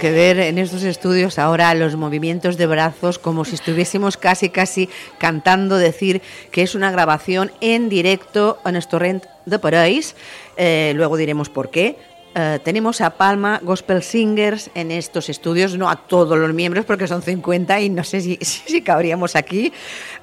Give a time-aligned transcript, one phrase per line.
[0.00, 4.88] que ver en estos estudios ahora los movimientos de brazos como si estuviésemos casi, casi
[5.18, 10.16] cantando, decir que es una grabación en directo en Estorrent de París.
[10.56, 11.98] Eh, luego diremos por qué.
[12.32, 17.08] Eh, tenemos a Palma Gospel Singers en estos estudios, no a todos los miembros porque
[17.08, 19.72] son 50 y no sé si, si, cabríamos aquí.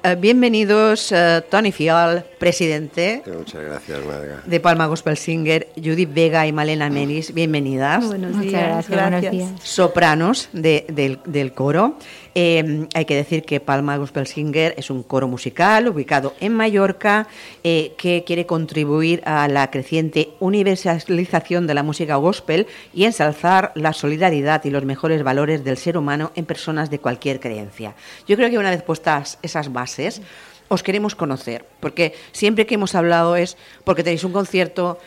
[0.02, 3.22] Eh, bienvenidos, uh, Tony Fial, presidente.
[3.26, 4.42] Muchas gracias, Marga.
[4.46, 8.06] De Palma Gospel Singer, Judith Vega y Malena Menis, bienvenidas.
[8.06, 9.52] Buenos días, gracias.
[9.62, 11.98] Sopranos de, del, del coro.
[12.34, 17.26] Eh, hay que decir que Palma Gospel Singer es un coro musical ubicado en Mallorca
[17.64, 23.92] eh, que quiere contribuir a la creciente universalización de la música gospel y ensalzar la
[23.92, 27.94] solidaridad y los mejores valores del ser humano en personas de cualquier creencia.
[28.26, 30.22] Yo creo que una vez puestas esas bases,
[30.68, 34.98] os queremos conocer, porque siempre que hemos hablado es porque tenéis un concierto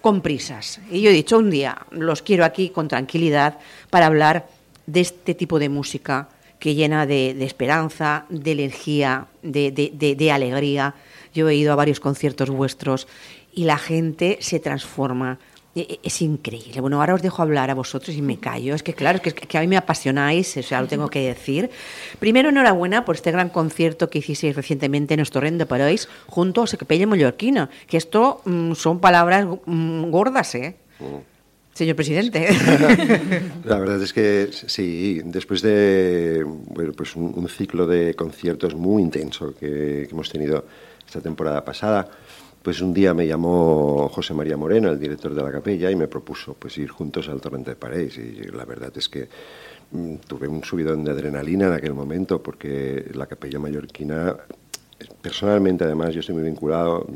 [0.00, 0.80] con prisas.
[0.90, 3.58] Y yo he dicho un día, los quiero aquí con tranquilidad
[3.90, 4.48] para hablar
[4.86, 6.28] de este tipo de música
[6.60, 10.94] que llena de, esperanza, de energía, de, alegría.
[11.34, 13.08] Yo he ido a varios conciertos vuestros
[13.52, 15.38] y la gente se transforma.
[15.74, 16.80] E, e, Es increíble.
[16.80, 18.74] Bueno, ahora os dejo hablar a vosotros y me callo.
[18.74, 21.20] Es que claro, es que, que a mí me apasionáis, o sea, lo tengo que
[21.20, 21.70] decir.
[22.18, 26.66] Primero, enhorabuena por este gran concierto que hicisteis recientemente en Estorrent de París junto a
[26.66, 30.76] Secapella Mallorquina, que esto mmm, son palabras mmm, gordas, ¿eh?
[30.98, 31.39] Mm.
[31.74, 32.48] Señor presidente.
[33.64, 39.54] La verdad es que sí, después de bueno, pues un, ciclo de conciertos muy intenso
[39.54, 40.64] que, hemos tenido
[41.06, 42.08] esta temporada pasada,
[42.62, 46.08] pues un día me llamó José María Moreno, el director de la capella, y me
[46.08, 48.18] propuso pues ir juntos al Torrente de París.
[48.18, 49.28] Y la verdad es que
[49.92, 54.36] mm, tuve un subidón de adrenalina en aquel momento porque la capella mallorquina
[55.22, 57.06] personalmente además yo estoy muy vinculado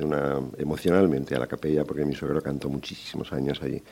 [0.57, 3.83] emocionalmente a la capella porque mi suegro cantó muchísimos años allí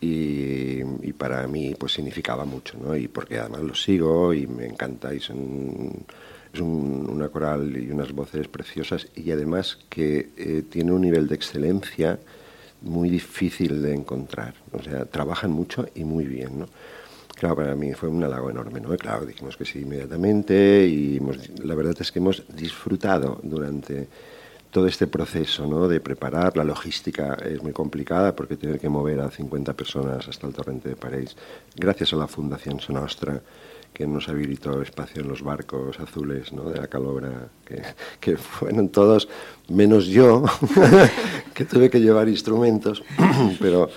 [0.00, 2.96] y, y, para mí pues significaba mucho, ¿no?
[2.96, 6.04] Y porque además lo sigo y me encanta y son,
[6.52, 11.26] es un, una coral y unas voces preciosas y además que eh, tiene un nivel
[11.26, 12.18] de excelencia
[12.82, 16.66] muy difícil de encontrar, o sea, trabajan mucho y muy bien, ¿no?
[17.34, 18.96] Claro, para mí fue un halago enorme, ¿no?
[18.96, 24.08] Claro, dijimos que sí inmediatamente y hemos, la verdad es que hemos disfrutado durante
[24.70, 25.88] todo este proceso ¿no?
[25.88, 26.56] de preparar.
[26.56, 30.90] La logística es muy complicada porque tener que mover a 50 personas hasta el torrente
[30.90, 31.36] de París,
[31.76, 33.40] gracias a la Fundación Sonostra,
[33.92, 36.70] que nos habilitó espacio en los barcos azules ¿no?
[36.70, 37.82] de la Calobra, que,
[38.20, 39.28] que fueron todos,
[39.68, 40.44] menos yo,
[41.54, 43.02] que tuve que llevar instrumentos,
[43.60, 43.88] pero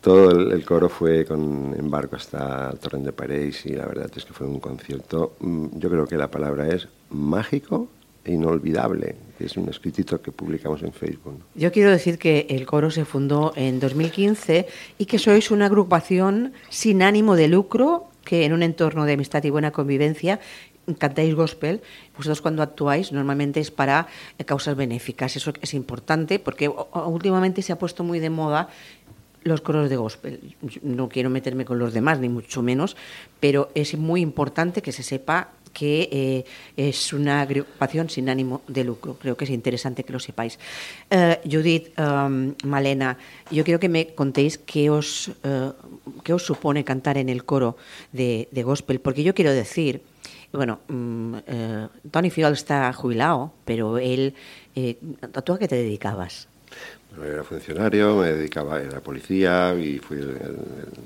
[0.00, 4.10] todo el, coro fue con en barco hasta el torrente de París y la verdad
[4.14, 7.88] es que fue un concierto, mm, yo creo que la palabra es mágico
[8.26, 11.40] e inolvidable, que es un escritito que publicamos en Facebook.
[11.54, 14.66] Yo quiero decir que el coro se fundó en 2015
[14.98, 19.44] y que sois una agrupación sin ánimo de lucro que en un entorno de amistad
[19.44, 20.40] y buena convivencia
[20.98, 21.82] cantáis gospel,
[22.16, 24.06] vosotros cuando actuáis normalmente es para
[24.44, 25.36] causas benéficas.
[25.36, 28.68] Eso es importante porque últimamente se ha puesto muy de moda
[29.42, 30.56] los coros de gospel.
[30.82, 32.96] No quiero meterme con los demás, ni mucho menos,
[33.38, 36.44] pero es muy importante que se sepa que eh,
[36.74, 39.18] es una agrupación sin ánimo de lucro.
[39.20, 40.58] Creo que es interesante que lo sepáis.
[41.10, 43.18] Uh, Judith, um, Malena,
[43.50, 45.74] yo quiero que me contéis qué os, uh,
[46.24, 47.76] qué os supone cantar en el coro
[48.10, 50.00] de, de gospel, porque yo quiero decir,
[50.50, 54.32] bueno, um, uh, Tony Fiol está jubilado, pero él,
[54.74, 54.96] eh,
[55.44, 56.48] ¿tú a qué te dedicabas?
[57.24, 60.56] Era funcionario, me dedicaba a la policía y fui el, el,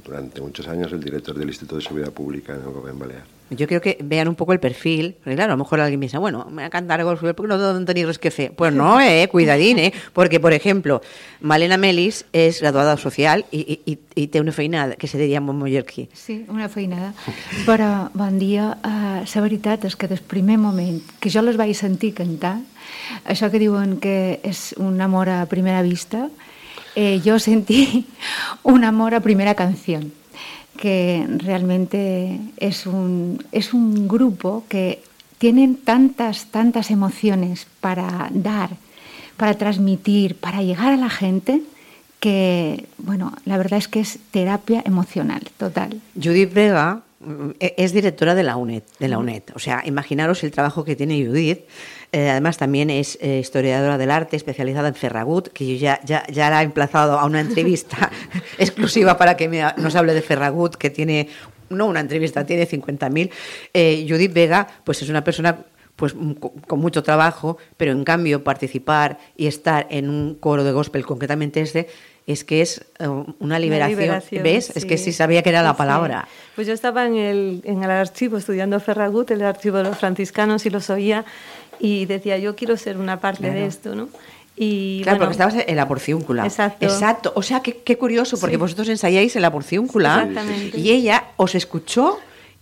[0.04, 3.40] durante muchos años el director del Instituto de Seguridad Pública en el Gobierno Balear.
[3.50, 6.20] Yo creo que vean un poco el perfil, porque claro, a lo mejor alguien piensa,
[6.20, 8.52] bueno, me voy a cantar gospel porque no tengo tenir res que fer.
[8.52, 11.02] Pues no, eh, cuidadín, eh, porque, por ejemplo,
[11.40, 16.08] Malena Melis és graduada social i, i té una feinada que se diria en mallorquí.
[16.14, 17.12] Sí, una feinada.
[17.66, 21.74] Però, bon dia, uh, la veritat és que des primer moment que jo les vaig
[21.74, 22.60] sentir cantar,
[23.24, 26.28] això que diuen que és un amor a primera vista,
[26.94, 28.06] eh, jo sentí
[28.62, 30.00] un amor a primera canció
[30.80, 35.02] que realmente es un, es un grupo que
[35.36, 38.70] tienen tantas, tantas emociones para dar,
[39.36, 41.62] para transmitir, para llegar a la gente,
[42.18, 46.00] que, bueno, la verdad es que es terapia emocional, total.
[46.14, 47.02] Judith Vega
[47.58, 49.42] es directora de la UNED, de la UNED.
[49.54, 51.60] O sea, imaginaros el trabajo que tiene Judith.
[52.12, 56.26] Eh, además, también es eh, historiadora del arte, especializada en Ferragut, que yo ya, ya,
[56.28, 58.10] ya la he emplazado a una entrevista
[58.58, 61.28] exclusiva para que me, nos hable de Ferragut, que tiene,
[61.68, 63.30] no una entrevista, tiene 50.000.
[63.74, 66.14] Eh, Judith Vega, pues es una persona pues
[66.66, 71.60] con mucho trabajo, pero en cambio participar y estar en un coro de gospel, concretamente
[71.60, 71.88] este,
[72.32, 73.06] es que es eh,
[73.38, 74.22] una liberación.
[74.42, 74.70] ¿Ves?
[74.76, 76.28] Es que sí sabía que era la palabra.
[76.54, 80.66] Pues yo estaba en el, en el archivo estudiando Ferragut, el archivo de los franciscanos,
[80.66, 81.24] y los oía
[81.78, 84.08] y decía, yo quiero ser una parte de esto, ¿no?
[84.56, 86.44] Y, claro, porque estabas en la porciúncula.
[86.44, 86.84] Exacto.
[86.84, 87.32] Exacto.
[87.34, 90.28] O sea, qué, curioso, porque vosotros ensayáis en la porciúncula
[90.74, 92.18] y ella os escuchó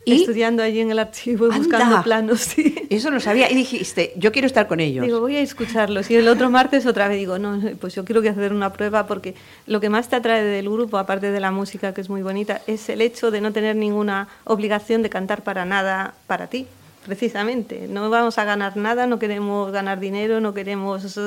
[0.09, 2.41] y estudiando allí en el archivo buscando planos.
[2.41, 2.75] Sí.
[2.89, 5.05] Eso lo sabía y dijiste, yo quiero estar con ellos.
[5.05, 6.11] Digo, voy a escucharlos.
[6.11, 9.07] Y el otro martes otra vez digo, no, pues yo quiero que hacer una prueba
[9.07, 9.35] porque
[9.67, 12.63] lo que más te atrae del grupo, aparte de la música que es muy bonita,
[12.67, 16.67] es el hecho de no tener ninguna obligación de cantar para nada para ti
[17.09, 17.89] precisamente.
[17.89, 21.19] No vamos a ganar nada, no queremos ganar dinero, no queremos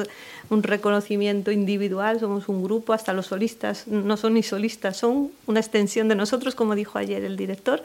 [0.50, 5.60] un reconocimiento individual, somos un grupo, hasta los solistas no son ni solistas, son una
[5.60, 7.82] extensión de nosotros, como dijo ayer el director.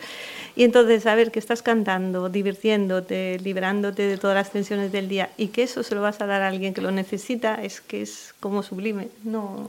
[0.56, 5.48] Y entonces, saber que estás cantando, divirtiéndote, liberándote de todas las tensiones del día y
[5.48, 8.34] que eso se lo vas a dar a alguien que lo necesita, es que es
[8.40, 9.08] como sublime.
[9.25, 9.69] No,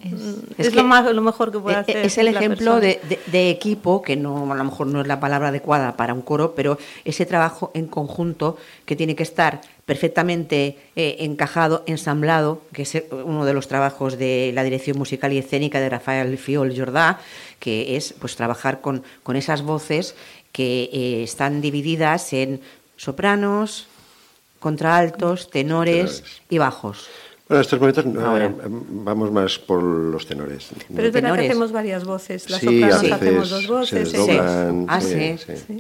[0.58, 1.98] es, lo, más, lo mejor que puede e, e, hacer.
[2.06, 5.50] Es el ejemplo de, de, equipo, que no, a lo mejor no es la palabra
[5.50, 8.17] adecuada para un coro, pero ese trabajo en conjunto
[8.86, 14.52] que tiene que estar perfectamente eh, encajado, ensamblado, que es uno de los trabajos de
[14.54, 17.20] la dirección musical y escénica de Rafael Fiol Jordá,
[17.60, 20.16] que es pues trabajar con, con esas voces
[20.52, 22.60] que eh, están divididas en
[22.98, 23.88] sopranos,
[24.60, 27.08] contraaltos, tenores y bajos.
[27.48, 28.52] Bueno, en estos momentos eh,
[28.90, 30.70] vamos más por los tenores.
[30.94, 32.50] Pero es verdad que hacemos varias voces.
[32.50, 34.12] Las sí, sopranos hacemos dos voces.
[34.12, 34.38] sí.
[34.88, 35.36] Ah, sí.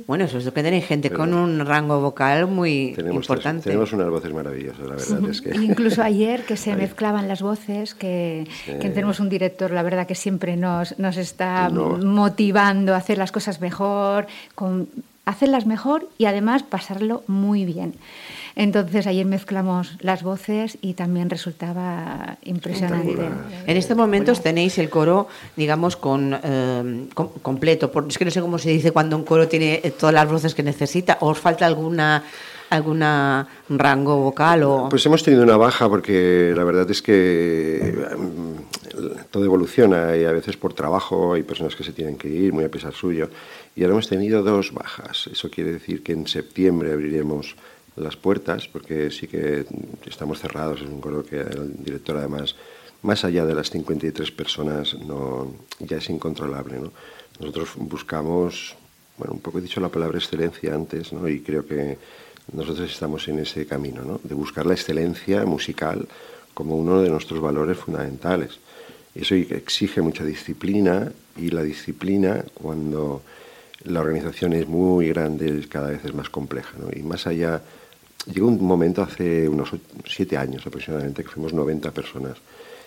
[0.07, 3.63] Bueno, eso es lo que tenéis gente con un rango vocal muy importante.
[3.63, 5.29] tenemos unas voces maravillosas, la verdad.
[5.29, 5.57] es que...
[5.57, 10.15] Incluso ayer que se mezclaban las voces, que, que, tenemos un director, la verdad que
[10.15, 14.87] siempre nos, nos está motivando a hacer las cosas mejor, con,
[15.27, 17.95] hacerlas mejor y además pasarlo muy bien.
[18.55, 23.15] Entonces ayer mezclamos las voces y también resultaba impresionante.
[23.67, 27.91] En este momento tenéis el coro, digamos, con, eh, completo.
[28.07, 30.63] es que no sé cómo se dice cuando un coro tiene todas las voces que
[30.63, 31.17] necesita.
[31.19, 32.23] ¿O os falta alguna
[32.69, 37.95] alguna rango vocal o pues hemos tenido una baja porque la verdad es que
[39.31, 42.65] todo evoluciona y a veces por trabajo hay personas que se tienen que ir muy
[42.65, 43.29] a pesar suyo
[43.77, 47.55] y ahora hemos tenido dos bajas eso quiere decir que en septiembre abriremos
[47.97, 49.65] las puertas, porque sí que
[50.05, 52.55] estamos cerrados, es un coro que el director además,
[53.01, 56.79] más allá de las 53 personas, no, ya es incontrolable.
[56.79, 56.91] ¿no?
[57.39, 58.75] Nosotros buscamos,
[59.17, 61.27] bueno, un poco he dicho la palabra excelencia antes, ¿no?
[61.27, 61.97] y creo que
[62.53, 64.21] nosotros estamos en ese camino, ¿no?
[64.23, 66.07] de buscar la excelencia musical
[66.53, 68.59] como uno de nuestros valores fundamentales.
[69.15, 73.23] Eso exige mucha disciplina y la disciplina cuando
[73.83, 76.77] la organización es muy grande cada vez es más compleja.
[76.77, 76.89] ¿no?
[76.93, 77.61] Y más allá
[78.33, 79.69] Llegó un momento hace unos
[80.05, 82.37] siete años aproximadamente que fuimos 90 personas.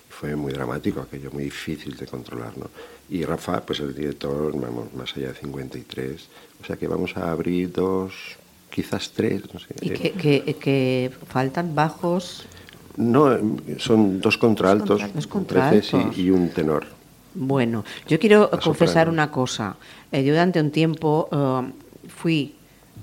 [0.09, 2.57] Fue muy dramático aquello, muy difícil de controlar.
[2.59, 2.69] ¿no?
[3.09, 6.29] Y Rafa, pues el director, vamos, más allá de 53.
[6.63, 8.13] O sea que vamos a abrir dos,
[8.69, 9.43] quizás tres.
[9.53, 9.75] No sé.
[9.81, 12.45] ¿Y que, que, faltan bajos?
[12.97, 13.39] No,
[13.79, 16.19] son dos contraltos, dos contraltos.
[16.19, 16.87] Y, un tenor.
[17.35, 19.77] Bueno, yo quiero confesar una cosa.
[20.11, 22.55] Eh, yo durante un tiempo eh, fui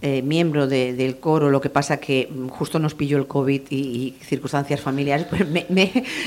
[0.01, 4.79] eh, miembro del coro, lo que pasa que justo nos pilló el COVID y, circunstancias
[4.79, 5.65] familiares, pues me,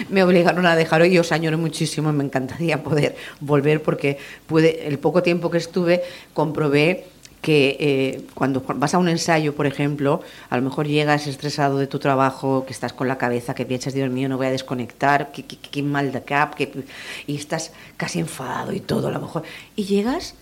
[0.08, 1.12] me, obligaron a dejar hoy.
[1.12, 6.02] Yo os añoro muchísimo, me encantaría poder volver porque pude, el poco tiempo que estuve
[6.34, 7.06] comprobé
[7.40, 10.20] que eh, cuando vas a un ensayo, por ejemplo,
[10.50, 13.94] a lo mejor llegas estresado de tu trabajo, que estás con la cabeza, que piensas,
[13.94, 16.84] Dios mío, no voy a desconectar, que, mal de cap, que,
[17.26, 19.42] y estás casi enfadado y todo, a lo mejor.
[19.74, 20.34] Y llegas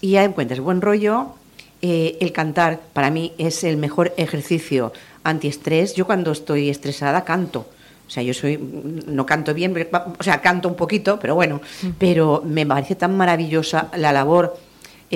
[0.00, 1.34] y ya encuentras buen rollo,
[1.82, 4.92] eh, el cantar para mí es el mejor ejercicio
[5.24, 5.94] antiestrés.
[5.94, 7.66] Yo cuando estoy estresada canto.
[8.06, 9.74] O sea, yo soy, no canto bien,
[10.18, 11.62] o sea, canto un poquito, pero bueno,
[11.98, 14.58] pero me parece tan maravillosa la labor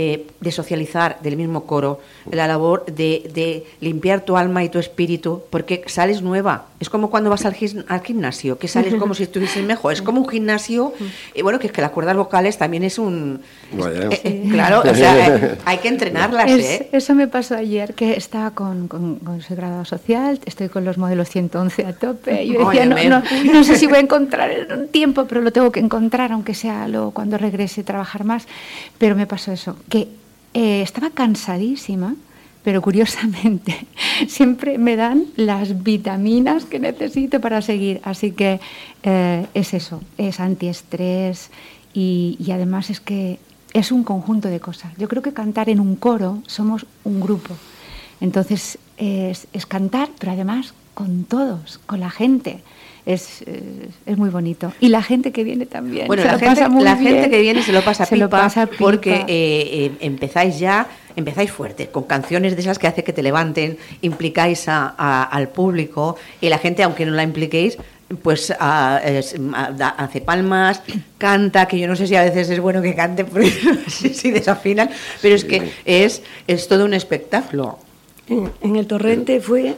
[0.01, 1.99] eh, de socializar del mismo coro,
[2.31, 6.67] la labor de, de, limpiar tu alma y tu espíritu, porque sales nueva.
[6.79, 7.57] Es como cuando vas al,
[7.89, 9.93] al gimnasio, que sales como si estuvieses mejor.
[9.93, 10.93] Es como un gimnasio,
[11.35, 13.41] y bueno, que es que las cuerdas vocales también es un...
[13.77, 16.49] Eh, eh, claro, o sea, hay que entrenarlas.
[16.49, 20.97] Eso me pasó ayer, que estaba con, con, con ese grado social, estoy con los
[20.97, 24.69] modelos 111 a tope, y yo decía, no, no, no, sé si voy a encontrar
[24.79, 28.47] un tiempo, pero lo tengo que encontrar, aunque sea lo, cuando regrese a trabajar más.
[28.99, 30.09] Pero me pasó eso, que
[30.55, 32.15] eh, estaba cansadísima,
[32.63, 33.87] pero curiosamente
[34.29, 38.01] siempre me dan las vitaminas que necesito para seguir.
[38.05, 38.61] Así que
[39.03, 41.51] eh, es eso, es antiestrés
[41.95, 43.39] y, y además es que
[43.73, 44.93] es un conjunto de cosas.
[44.99, 47.55] Yo creo que cantar en un coro somos un grupo.
[48.21, 52.63] Entonces es, es, cantar, pero además con todos, con la gente.
[53.07, 53.43] Es,
[54.07, 54.73] es, muy bonito.
[54.81, 56.07] Y la gente que viene también.
[56.07, 59.15] Bueno, la, gente, la gente que viene se lo pasa, se lo pasa pipa porque
[59.15, 60.87] eh, eh, empezáis ya,
[61.17, 66.17] empezáis fuerte, con canciones de esas que hace que te levanten, implicáis a, al público
[66.41, 67.79] y la gente, aunque no la impliquéis,
[68.23, 70.83] pues hace palmas,
[71.19, 73.51] canta, que yo no sé si a veces es bueno que cante porque
[73.89, 74.91] si, desafinan,
[75.21, 77.79] pero es que es, es todo un espectáculo.
[78.29, 79.75] en el torrente fue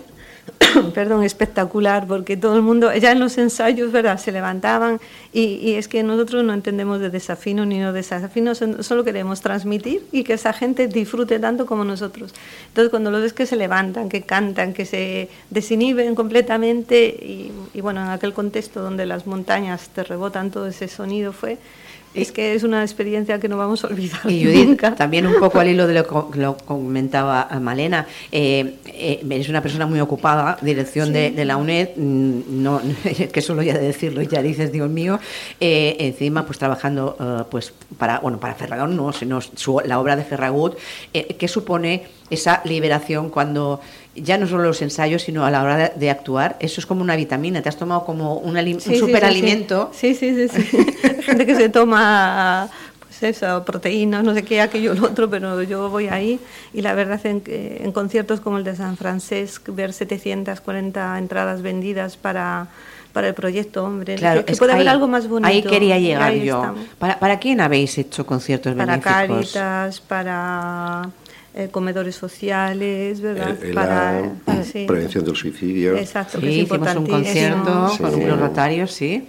[0.95, 5.01] perdón, espectacular, porque todo el mundo, ya en los ensayos, ¿verdad?, se levantaban
[5.33, 10.25] y, es que nosotros no entendemos de desafino ni no desafino, solo queremos transmitir y
[10.25, 12.35] que esa gente disfrute tanto como nosotros.
[12.69, 17.81] Entonces, cuando lo ves que se levantan, que cantan, que se desinhiben completamente y, y
[17.81, 21.59] bueno, en aquel contexto donde las montañas te rebotan todo ese sonido fue
[22.13, 24.21] es que es una experiencia que no vamos a olvidar.
[24.29, 29.25] Y Judith, también un poco al hilo de lo que lo comentaba Malena, eh, eh,
[29.29, 32.81] eres una persona muy ocupada, dirección de, la UNED, mm, no,
[33.33, 35.21] que solo ya de decirlo ya dices, Dios mío,
[35.61, 39.41] eh, encima pues trabajando pues para, bueno, para Ferragut, no, sino
[39.85, 40.77] la obra de Ferragut,
[41.13, 43.81] ¿qué supone esa liberación cuando
[44.23, 47.17] ya no solo los ensayos, sino a la hora de, actuar, eso es como una
[47.17, 49.91] vitamina, te has tomado como un, un superalimento.
[49.95, 50.87] Sí, sí, sí, sí.
[51.23, 52.69] gente que se toma
[53.01, 56.41] pues eso, proteínas, no sé qué, aquello, lo otro, pero yo voy ahí
[56.73, 62.17] y la verdad en, en conciertos como el de San Francisco, ver 740 entradas vendidas
[62.17, 62.69] para
[63.13, 64.15] para el proyecto, hombre.
[64.17, 65.49] Claro, que, puede haber algo más bonito.
[65.49, 66.75] Ahí quería llegar yo.
[66.99, 69.13] ¿Para, ¿Para, quién habéis hecho conciertos para benéficos?
[69.13, 71.11] Para Caritas, para
[71.61, 73.57] eh, comedores sociales, ¿verdad?
[73.75, 74.33] para,
[74.87, 75.97] prevención del suicidio.
[75.97, 78.03] Exacto, sí, que es hicimos un concierto sí.
[78.03, 79.29] con los rotarios, sí.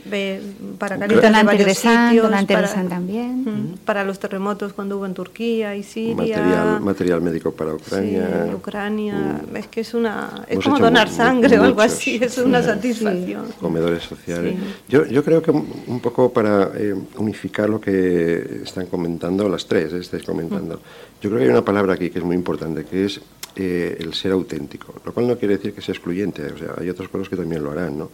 [0.77, 3.75] para Caritas de varios sitios, para, también.
[3.85, 6.15] Para los terremotos cuando hubo en Turquía y Siria.
[6.15, 8.49] Material, material médico para Ucrania.
[8.55, 9.41] Ucrania.
[9.51, 9.55] Mm.
[9.57, 13.47] Es que es una es como donar sangre o algo así, es una satisfacción.
[13.59, 14.55] Comedores sociales.
[14.87, 19.93] Yo, yo creo que un poco para eh, unificar lo que están comentando las tres,
[19.93, 20.81] eh, estáis comentando.
[21.21, 23.19] Yo creo que hay una palabra aquí que es muy importante, que es
[23.55, 26.89] eh, el ser auténtico, lo cual no quiere decir que sea excluyente, o sea, hay
[26.89, 28.09] otros pueblos que también lo harán, ¿no?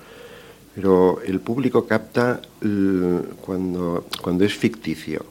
[0.74, 2.40] Pero el público capta
[3.42, 5.26] cuando, cuando es ficticio,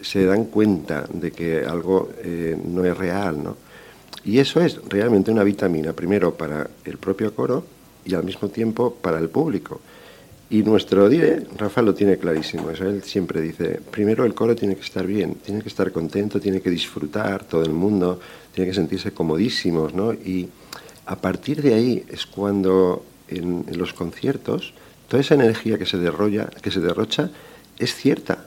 [0.00, 3.56] se dan cuenta de que algo eh, no es real, ¿no?
[4.24, 7.64] Y eso es realmente una vitamina, primero para el propio coro
[8.04, 9.80] y al mismo tiempo para el público.
[10.54, 14.76] Y nuestro dire, Rafa lo tiene clarísimo, eso él siempre dice, primero el coro tiene
[14.76, 18.20] que estar bien, tiene que estar contento, tiene que disfrutar todo el mundo,
[18.54, 20.12] tiene que sentirse comodísimos, ¿no?
[20.12, 20.48] Y
[21.06, 24.74] a partir de ahí es cuando en, los conciertos
[25.08, 25.98] toda esa energía que se,
[26.62, 27.30] que se derrocha
[27.76, 28.46] es cierta,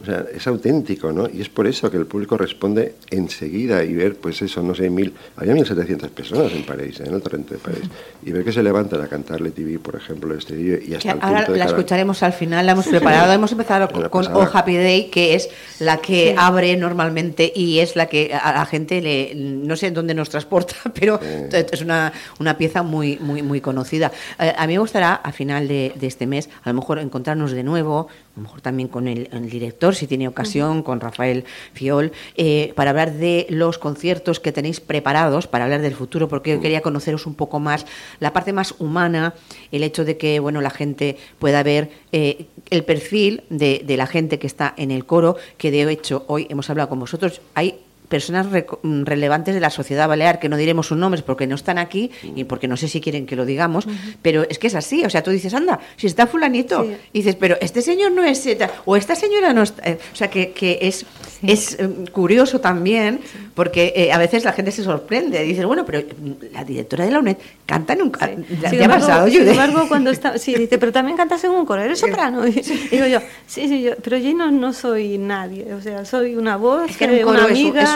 [0.00, 1.28] o sea, es auténtico, ¿no?
[1.32, 4.90] Y es por eso que el público responde enseguida y ver, pues eso, no sé,
[4.90, 7.84] mil, había 1.700 personas en París, en el torrente de París,
[8.22, 11.18] y ver que se levantan a cantarle TV, por ejemplo, este día, y hasta el
[11.22, 15.34] Ahora la escucharemos al final, la hemos preparado, hemos empezado con, Oh Happy Day, que
[15.34, 15.48] es
[15.78, 20.14] la que abre normalmente y es la que a la gente le, no sé dónde
[20.14, 24.12] nos transporta, pero es una, una pieza muy, muy, muy conocida.
[24.38, 27.52] Eh, a mí me gustará, a final de, de este mes, a lo mejor encontrarnos
[27.52, 32.12] de nuevo, a lo mejor también con el, director, si tiene ocasión, con Rafael Fiol,
[32.36, 36.60] eh, para hablar de los conciertos que tenéis preparados, para hablar del futuro, porque yo
[36.60, 37.86] quería conoceros un poco más
[38.20, 39.34] la parte más humana,
[39.72, 44.06] el hecho de que bueno la gente pueda ver eh, el perfil de, de la
[44.06, 47.40] gente que está en el coro, que de hecho hoy hemos hablado con vosotros.
[47.54, 51.54] Hay personas mm, relevantes de la sociedad balear, que no diremos sus nombres porque no
[51.54, 53.86] están aquí y porque no sé si quieren que lo digamos,
[54.22, 57.36] pero es que es así, o sea, tú dices, anda, si está fulanito, y dices,
[57.36, 58.46] pero este señor no es,
[58.84, 61.06] o esta señora no está, eh, o sea, que, que es,
[61.42, 63.20] es em, curioso también,
[63.54, 67.10] porque eh, a veces la gente se sorprende, dices, bueno, pero mm, la directora de
[67.10, 68.30] la UNED canta nunca,
[68.70, 71.82] ¿te ha pasado, Sin embargo, cuando está, sí, dice, pero también cantas en un coro,
[71.82, 75.80] eres soprano, y digo yo, sí, sí, yo, pero yo no, no soy nadie, o
[75.80, 77.95] sea, soy una voz, es que una amiga, es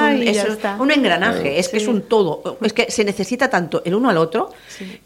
[0.78, 2.59] un, engranaje, es que es un todo.
[2.62, 4.50] Es que se necesita tanto el uno al otro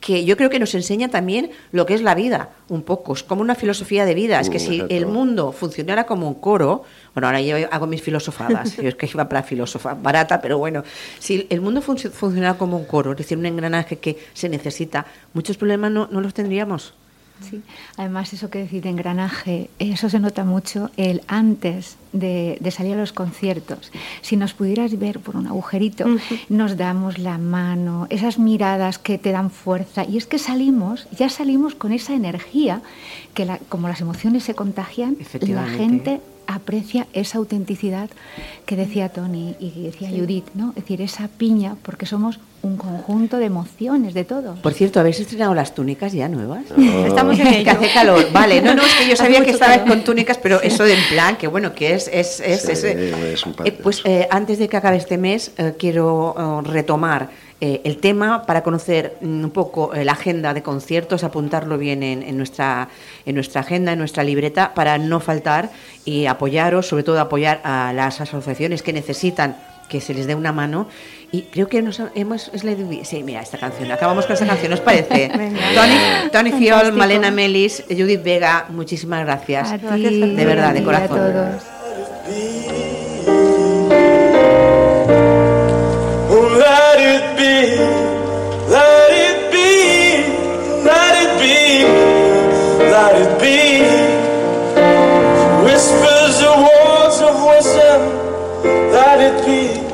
[0.01, 3.13] que yo creo que nos enseña también lo que es la vida, un poco.
[3.13, 4.41] Es como una filosofía de vida.
[4.41, 6.85] Es que mm, si el mundo funcionara como un coro,
[7.15, 10.83] bueno, ahora yo hago mis filosofadas, yo es que iba para filósofa, barata, pero bueno,
[11.19, 15.57] si el mundo funcionara como un coro, es decir, un engranaje que se necesita, muchos
[15.57, 16.95] problemas no, no los tendríamos.
[17.41, 17.63] Sí.
[17.97, 23.13] Además, eso que decir engranaje, eso se nota mucho el antes de, salir a los
[23.13, 23.91] conciertos.
[24.23, 26.07] Si nos pudieras ver por un agujerito,
[26.49, 30.05] nos damos la mano, esas miradas que te dan fuerza.
[30.05, 32.83] Y es que salimos, ya salimos con esa energía,
[33.35, 36.21] que como las emociones se contagian, la gente
[36.55, 38.09] aprecia esa autenticidad
[38.67, 40.71] que decía Tony y decía Judith, ¿no?
[40.71, 44.55] Es decir, esa piña, porque somos un conjunto de emociones, de todo.
[44.63, 46.63] Por cierto, ¿habéis estrenado las túnicas ya nuevas?
[47.07, 47.65] Estamos en ello.
[47.65, 48.27] Que hace calor.
[48.33, 49.87] Vale, no, no, es que yo sabía que calor.
[49.87, 52.09] con túnicas, pero eso de en plan, que bueno, que es...
[52.13, 55.53] es, es, Sí, es- es un Eh, pues eh, antes de que acabe este mes,
[55.59, 56.35] eh, quiero
[56.65, 57.29] eh, retomar
[57.61, 62.03] eh, el tema para conocer mm, un poco eh, la agenda de conciertos, apuntarlo bien
[62.03, 62.89] en, en nuestra,
[63.25, 65.71] en nuestra agenda, en nuestra libreta, para no faltar
[66.05, 69.57] y apoyaros, sobre todo apoyar a las asociaciones que necesitan
[69.89, 70.89] que se les dé una mano.
[71.33, 72.49] Y creo que nos hemos.
[72.55, 73.91] Es la sí, mira, esta canción.
[73.91, 75.29] Acabamos con esta canción, ¿os parece?
[75.75, 76.93] Tony, Tony Fiol.
[76.93, 79.73] Malena Melis, Judith Vega, muchísimas gracias.
[79.73, 81.19] A ti, De verdad, de corazón.
[81.19, 81.74] A todos.
[87.47, 91.85] let it be, let it be,
[92.91, 94.04] let it be.